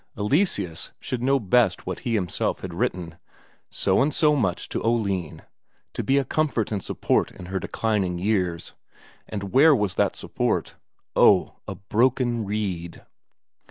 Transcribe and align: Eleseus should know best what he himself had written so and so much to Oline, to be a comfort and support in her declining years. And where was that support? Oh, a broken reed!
Eleseus 0.17 0.91
should 0.99 1.21
know 1.21 1.39
best 1.39 1.85
what 1.85 1.99
he 1.99 2.15
himself 2.15 2.61
had 2.61 2.73
written 2.73 3.19
so 3.69 4.01
and 4.01 4.11
so 4.15 4.35
much 4.35 4.67
to 4.67 4.81
Oline, 4.81 5.43
to 5.93 6.01
be 6.03 6.17
a 6.17 6.25
comfort 6.25 6.71
and 6.71 6.83
support 6.83 7.29
in 7.29 7.45
her 7.53 7.59
declining 7.59 8.17
years. 8.17 8.73
And 9.29 9.51
where 9.53 9.75
was 9.75 9.93
that 9.93 10.15
support? 10.15 10.73
Oh, 11.15 11.57
a 11.67 11.75
broken 11.75 12.45
reed! 12.45 13.05